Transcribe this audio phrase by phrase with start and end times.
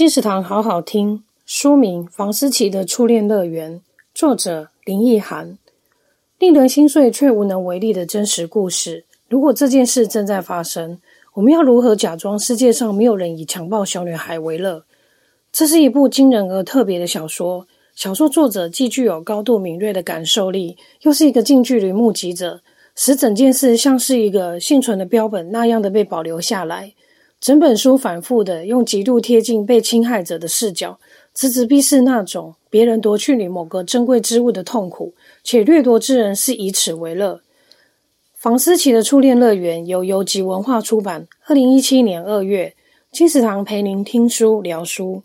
[0.00, 3.80] 金石堂好好听，书名《房思琪的初恋乐园》，
[4.14, 5.58] 作者林奕含。
[6.38, 9.04] 令人心碎却无能为力的真实故事。
[9.28, 10.98] 如果这件事正在发生，
[11.34, 14.84] 我们要如何假装世界上没有人以强暴小女孩为乐？
[15.52, 17.68] 这是一部惊人而特别的小说。
[17.94, 22.62] 小说作者既具有高度敏锐的感受力，又是一个近距离目击者，
[22.96, 26.94] 使整件事像是一个幸存的标本那样的被保留下来。
[27.40, 31.00] 整本书反复的用极度贴近被侵害者的视角，
[31.32, 37.40] 直直逼视那种别人夺去你某个珍贵之物的痛苦，且掠夺之人是以此为乐。
[38.36, 42.74] 房思琪的初恋乐园由游集文化出版，二零一七年二月。
[43.10, 45.22] 金石堂陪您听书聊书。